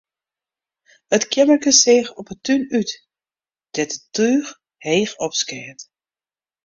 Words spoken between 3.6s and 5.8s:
dêr't it túch heech opskeat.